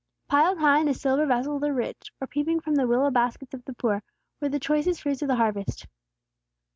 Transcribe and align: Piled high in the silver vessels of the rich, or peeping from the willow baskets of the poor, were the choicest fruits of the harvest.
Piled 0.27 0.57
high 0.57 0.79
in 0.79 0.87
the 0.87 0.95
silver 0.95 1.27
vessels 1.27 1.57
of 1.57 1.61
the 1.61 1.73
rich, 1.73 2.11
or 2.19 2.25
peeping 2.25 2.59
from 2.59 2.73
the 2.73 2.87
willow 2.87 3.11
baskets 3.11 3.53
of 3.53 3.63
the 3.65 3.73
poor, 3.73 4.01
were 4.41 4.49
the 4.49 4.59
choicest 4.59 5.03
fruits 5.03 5.21
of 5.21 5.27
the 5.27 5.35
harvest. 5.35 5.85